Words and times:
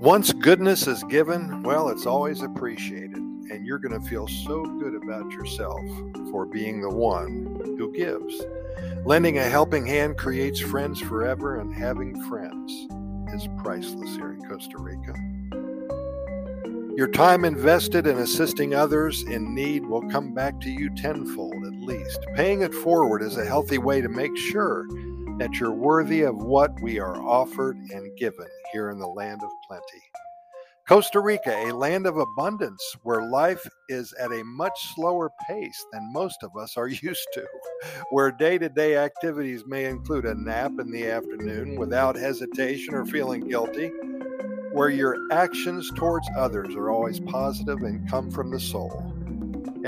Once 0.00 0.32
goodness 0.32 0.86
is 0.86 1.02
given, 1.04 1.60
well, 1.64 1.88
it's 1.88 2.06
always 2.06 2.42
appreciated, 2.42 3.16
and 3.16 3.66
you're 3.66 3.80
going 3.80 4.00
to 4.00 4.08
feel 4.08 4.28
so 4.28 4.62
good 4.62 4.94
about 4.94 5.28
yourself 5.32 5.82
for 6.30 6.46
being 6.46 6.80
the 6.80 6.88
one 6.88 7.60
who 7.76 7.92
gives. 7.92 8.40
Lending 9.04 9.38
a 9.38 9.42
helping 9.42 9.84
hand 9.84 10.16
creates 10.16 10.60
friends 10.60 11.00
forever, 11.00 11.58
and 11.58 11.74
having 11.74 12.22
friends 12.28 12.86
is 13.34 13.48
priceless 13.60 14.14
here 14.14 14.34
in 14.34 14.48
Costa 14.48 14.78
Rica. 14.78 15.14
Your 16.96 17.08
time 17.08 17.44
invested 17.44 18.06
in 18.06 18.18
assisting 18.18 18.74
others 18.74 19.22
in 19.24 19.52
need 19.52 19.84
will 19.84 20.08
come 20.10 20.32
back 20.32 20.60
to 20.60 20.70
you 20.70 20.90
tenfold 20.90 21.64
at 21.66 21.74
least. 21.74 22.20
Paying 22.36 22.62
it 22.62 22.72
forward 22.72 23.20
is 23.20 23.36
a 23.36 23.44
healthy 23.44 23.78
way 23.78 24.00
to 24.00 24.08
make 24.08 24.36
sure 24.36 24.86
that 25.38 25.60
you're 25.60 25.72
worthy 25.72 26.22
of 26.22 26.36
what 26.36 26.72
we 26.80 26.98
are 26.98 27.20
offered 27.22 27.76
and 27.76 28.16
given 28.18 28.46
here 28.72 28.90
in 28.90 28.98
the 28.98 29.06
land 29.06 29.40
of 29.42 29.50
plenty. 29.66 30.02
Costa 30.88 31.20
Rica, 31.20 31.54
a 31.66 31.70
land 31.70 32.06
of 32.06 32.16
abundance 32.16 32.82
where 33.02 33.28
life 33.28 33.68
is 33.90 34.14
at 34.14 34.32
a 34.32 34.42
much 34.42 34.94
slower 34.94 35.30
pace 35.46 35.84
than 35.92 36.12
most 36.14 36.42
of 36.42 36.56
us 36.56 36.78
are 36.78 36.88
used 36.88 37.28
to, 37.34 37.46
where 38.10 38.32
day 38.32 38.56
to 38.56 38.70
day 38.70 38.96
activities 38.96 39.64
may 39.66 39.84
include 39.84 40.24
a 40.24 40.34
nap 40.34 40.72
in 40.78 40.90
the 40.90 41.06
afternoon 41.06 41.76
without 41.76 42.16
hesitation 42.16 42.94
or 42.94 43.04
feeling 43.04 43.46
guilty, 43.46 43.88
where 44.72 44.88
your 44.88 45.18
actions 45.30 45.90
towards 45.94 46.26
others 46.38 46.74
are 46.74 46.88
always 46.88 47.20
positive 47.20 47.82
and 47.82 48.08
come 48.08 48.30
from 48.30 48.50
the 48.50 48.60
soul. 48.60 49.17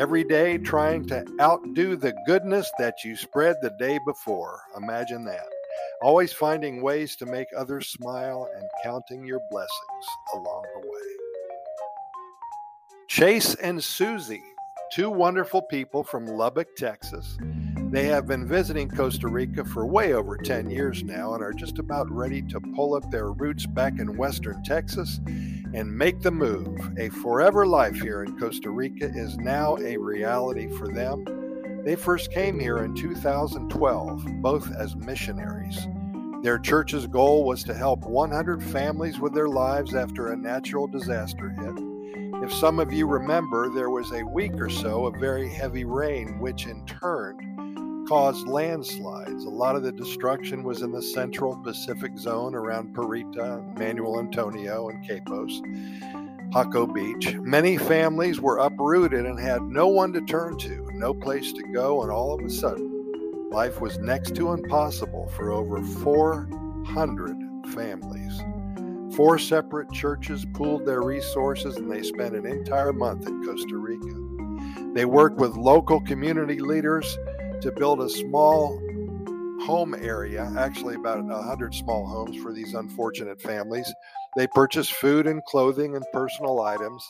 Every 0.00 0.24
day 0.24 0.56
trying 0.56 1.06
to 1.08 1.26
outdo 1.38 1.94
the 1.94 2.14
goodness 2.26 2.70
that 2.78 3.04
you 3.04 3.16
spread 3.16 3.56
the 3.60 3.76
day 3.78 4.00
before. 4.06 4.62
Imagine 4.74 5.26
that 5.26 5.44
always 6.00 6.32
finding 6.32 6.80
ways 6.80 7.16
to 7.16 7.26
make 7.26 7.48
others 7.54 7.88
smile 7.88 8.48
and 8.56 8.64
counting 8.82 9.26
your 9.26 9.40
blessings 9.50 10.06
along 10.32 10.64
the 10.74 10.88
way. 10.88 10.96
Chase 13.08 13.54
and 13.56 13.84
Susie, 13.84 14.42
two 14.90 15.10
wonderful 15.10 15.60
people 15.62 16.02
from 16.02 16.24
Lubbock, 16.26 16.74
Texas. 16.76 17.36
They 17.90 18.04
have 18.04 18.26
been 18.26 18.46
visiting 18.46 18.88
Costa 18.88 19.28
Rica 19.28 19.66
for 19.66 19.84
way 19.84 20.14
over 20.14 20.38
10 20.38 20.70
years 20.70 21.02
now 21.02 21.34
and 21.34 21.42
are 21.42 21.52
just 21.52 21.78
about 21.78 22.10
ready 22.10 22.40
to 22.42 22.60
pull 22.74 22.94
up 22.94 23.10
their 23.10 23.32
roots 23.32 23.66
back 23.66 23.98
in 23.98 24.16
Western 24.16 24.62
Texas 24.62 25.20
and 25.74 25.96
make 25.96 26.20
the 26.20 26.30
move. 26.30 26.78
A 26.98 27.08
forever 27.08 27.66
life 27.66 28.00
here 28.00 28.22
in 28.22 28.38
Costa 28.38 28.70
Rica 28.70 29.10
is 29.14 29.36
now 29.38 29.76
a 29.78 29.96
reality 29.96 30.68
for 30.76 30.88
them 30.88 31.24
they 31.84 31.96
first 31.96 32.30
came 32.30 32.60
here 32.60 32.84
in 32.84 32.94
2012, 32.94 34.24
both 34.42 34.70
as 34.72 34.96
missionaries. 34.96 35.88
Their 36.42 36.58
church's 36.58 37.06
goal 37.06 37.44
was 37.44 37.64
to 37.64 37.74
help 37.74 38.04
100 38.04 38.62
families 38.62 39.18
with 39.18 39.32
their 39.32 39.48
lives 39.48 39.94
after 39.94 40.28
a 40.28 40.36
natural 40.36 40.86
disaster 40.86 41.48
hit. 41.48 41.74
If 42.42 42.52
some 42.52 42.78
of 42.80 42.92
you 42.92 43.06
remember, 43.06 43.70
there 43.70 43.88
was 43.88 44.12
a 44.12 44.26
week 44.26 44.52
or 44.60 44.68
so 44.68 45.06
of 45.06 45.18
very 45.18 45.48
heavy 45.48 45.86
rain, 45.86 46.38
which 46.38 46.66
in 46.66 46.84
turn 46.84 47.38
caused 48.10 48.48
landslides. 48.48 49.44
A 49.44 49.48
lot 49.48 49.76
of 49.76 49.84
the 49.84 49.92
destruction 49.92 50.64
was 50.64 50.82
in 50.82 50.90
the 50.90 51.00
central 51.00 51.56
Pacific 51.58 52.18
zone 52.18 52.56
around 52.56 52.92
Parrita, 52.92 53.78
Manuel 53.78 54.18
Antonio, 54.18 54.88
and 54.88 55.08
Quepos. 55.08 55.60
Jaco 56.50 56.92
Beach. 56.92 57.36
Many 57.36 57.76
families 57.76 58.40
were 58.40 58.58
uprooted 58.58 59.26
and 59.26 59.38
had 59.38 59.62
no 59.62 59.86
one 59.86 60.12
to 60.14 60.20
turn 60.22 60.58
to, 60.58 60.90
no 60.92 61.14
place 61.14 61.52
to 61.52 61.62
go, 61.72 62.02
and 62.02 62.10
all 62.10 62.34
of 62.34 62.44
a 62.44 62.50
sudden, 62.50 63.48
life 63.52 63.80
was 63.80 63.96
next 64.00 64.34
to 64.34 64.50
impossible 64.54 65.28
for 65.36 65.52
over 65.52 65.80
400 65.80 67.36
families. 67.72 68.42
Four 69.14 69.38
separate 69.38 69.92
churches 69.92 70.44
pooled 70.52 70.84
their 70.84 71.02
resources 71.02 71.76
and 71.76 71.88
they 71.88 72.02
spent 72.02 72.34
an 72.34 72.44
entire 72.44 72.92
month 72.92 73.28
in 73.28 73.44
Costa 73.44 73.76
Rica. 73.76 74.30
They 74.94 75.04
worked 75.04 75.38
with 75.38 75.56
local 75.56 76.00
community 76.00 76.58
leaders 76.58 77.16
to 77.62 77.72
build 77.72 78.00
a 78.00 78.08
small 78.08 78.78
home 79.62 79.94
area, 79.94 80.52
actually 80.56 80.94
about 80.94 81.22
100 81.22 81.74
small 81.74 82.06
homes 82.06 82.36
for 82.42 82.52
these 82.52 82.74
unfortunate 82.74 83.40
families. 83.40 83.92
They 84.36 84.46
purchased 84.48 84.92
food 84.94 85.26
and 85.26 85.44
clothing 85.44 85.96
and 85.96 86.04
personal 86.12 86.60
items. 86.60 87.04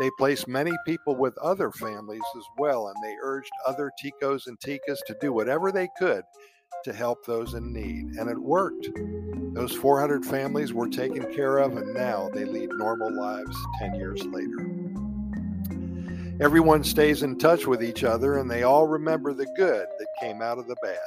They 0.00 0.10
placed 0.18 0.48
many 0.48 0.72
people 0.86 1.16
with 1.16 1.36
other 1.38 1.70
families 1.70 2.22
as 2.36 2.44
well, 2.58 2.88
and 2.88 2.96
they 3.02 3.16
urged 3.22 3.50
other 3.66 3.90
ticos 4.02 4.46
and 4.46 4.58
ticas 4.60 4.98
to 5.06 5.16
do 5.20 5.32
whatever 5.32 5.72
they 5.72 5.88
could 5.98 6.24
to 6.84 6.92
help 6.92 7.24
those 7.24 7.54
in 7.54 7.72
need. 7.72 8.16
And 8.18 8.28
it 8.28 8.38
worked. 8.38 8.88
Those 9.54 9.74
400 9.74 10.24
families 10.26 10.72
were 10.72 10.88
taken 10.88 11.32
care 11.34 11.58
of, 11.58 11.76
and 11.76 11.94
now 11.94 12.28
they 12.34 12.44
lead 12.44 12.70
normal 12.72 13.16
lives 13.16 13.56
10 13.78 13.94
years 13.94 14.22
later. 14.24 14.83
Everyone 16.40 16.82
stays 16.82 17.22
in 17.22 17.38
touch 17.38 17.64
with 17.64 17.80
each 17.80 18.02
other, 18.02 18.38
and 18.38 18.50
they 18.50 18.64
all 18.64 18.88
remember 18.88 19.32
the 19.32 19.46
good 19.56 19.86
that 19.86 20.06
came 20.20 20.42
out 20.42 20.58
of 20.58 20.66
the 20.66 20.74
bad. 20.82 20.98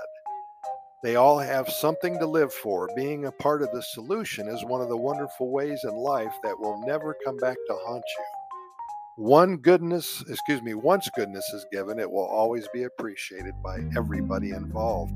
They 1.04 1.18
all 1.18 1.38
have 1.38 1.70
something 1.70 2.18
to 2.20 2.26
live 2.26 2.54
for. 2.54 2.88
Being 2.96 3.26
a 3.26 3.32
part 3.34 3.62
of 3.62 3.70
the 3.74 3.82
solution 3.82 4.48
is 4.48 4.64
one 4.64 4.82
of 4.82 4.88
the 4.88 4.96
wonderful 4.96 5.52
ways 5.52 5.82
in 5.84 5.94
life 5.96 6.32
that 6.44 6.58
will 6.58 6.82
never 6.88 7.14
come 7.26 7.36
back 7.38 7.58
to 7.68 7.76
haunt 7.86 8.04
you. 8.18 8.24
One 9.18 9.58
goodness, 9.58 10.24
excuse 10.30 10.62
me, 10.62 10.76
once 10.76 11.10
goodness 11.14 11.44
is 11.54 11.66
given, 11.74 12.00
it 12.00 12.10
will 12.10 12.26
always 12.26 12.68
be 12.74 12.84
appreciated 12.84 13.56
by 13.62 13.80
everybody 13.98 14.52
involved. 14.52 15.14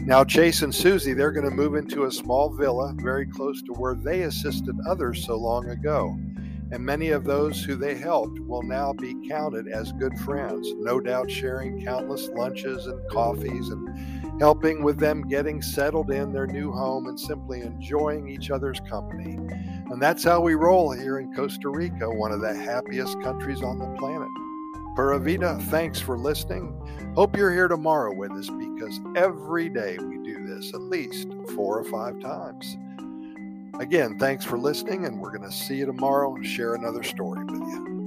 Now, 0.00 0.24
Chase 0.24 0.62
and 0.62 0.74
Susie, 0.74 1.12
they're 1.12 1.30
going 1.30 1.48
to 1.48 1.54
move 1.54 1.76
into 1.76 2.04
a 2.04 2.10
small 2.10 2.50
villa 2.50 2.94
very 2.96 3.26
close 3.26 3.62
to 3.62 3.72
where 3.74 3.94
they 3.94 4.22
assisted 4.22 4.74
others 4.88 5.24
so 5.24 5.36
long 5.36 5.68
ago. 5.68 6.18
And 6.72 6.82
many 6.82 7.10
of 7.10 7.24
those 7.24 7.62
who 7.62 7.76
they 7.76 7.94
helped 7.94 8.40
will 8.40 8.62
now 8.62 8.94
be 8.94 9.14
counted 9.28 9.68
as 9.68 9.92
good 9.92 10.18
friends, 10.20 10.66
no 10.78 11.00
doubt 11.00 11.30
sharing 11.30 11.84
countless 11.84 12.28
lunches 12.30 12.86
and 12.86 12.98
coffees 13.10 13.68
and 13.68 14.40
helping 14.40 14.82
with 14.82 14.98
them 14.98 15.28
getting 15.28 15.60
settled 15.60 16.10
in 16.10 16.32
their 16.32 16.46
new 16.46 16.72
home 16.72 17.08
and 17.08 17.20
simply 17.20 17.60
enjoying 17.60 18.26
each 18.26 18.50
other's 18.50 18.80
company. 18.88 19.34
And 19.90 20.00
that's 20.00 20.24
how 20.24 20.40
we 20.40 20.54
roll 20.54 20.90
here 20.92 21.18
in 21.18 21.34
Costa 21.34 21.68
Rica, 21.68 22.08
one 22.08 22.32
of 22.32 22.40
the 22.40 22.54
happiest 22.54 23.20
countries 23.22 23.62
on 23.62 23.78
the 23.78 23.94
planet. 23.98 24.30
Pura 24.96 25.18
Vida, 25.18 25.58
thanks 25.70 26.00
for 26.00 26.16
listening. 26.16 26.74
Hope 27.14 27.36
you're 27.36 27.52
here 27.52 27.68
tomorrow 27.68 28.14
with 28.14 28.32
us 28.32 28.48
because 28.48 28.98
every 29.14 29.68
day 29.68 29.98
we 29.98 30.16
do 30.24 30.46
this 30.46 30.72
at 30.72 30.80
least 30.80 31.28
four 31.54 31.78
or 31.78 31.84
five 31.84 32.18
times. 32.20 32.78
Again, 33.78 34.18
thanks 34.18 34.44
for 34.44 34.58
listening, 34.58 35.06
and 35.06 35.18
we're 35.18 35.36
going 35.36 35.48
to 35.48 35.56
see 35.56 35.76
you 35.76 35.86
tomorrow 35.86 36.34
and 36.34 36.46
share 36.46 36.74
another 36.74 37.02
story 37.02 37.44
with 37.44 37.60
you. 37.60 38.02